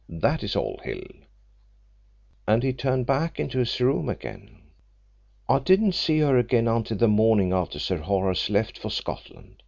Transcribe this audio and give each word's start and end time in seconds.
That 0.09 0.41
is 0.43 0.55
all, 0.55 0.79
Hill,' 0.83 1.27
And 2.47 2.63
he 2.63 2.73
turned 2.73 3.05
back 3.05 3.39
into 3.39 3.59
his 3.59 3.79
room 3.79 4.09
again. 4.09 4.57
"I 5.47 5.59
didn't 5.59 5.93
see 5.93 6.17
her 6.21 6.39
again 6.39 6.67
until 6.67 6.97
the 6.97 7.07
morning 7.07 7.53
after 7.53 7.77
Sir 7.77 7.97
Horace 7.97 8.49
left 8.49 8.79
for 8.79 8.89
Scotland. 8.89 9.57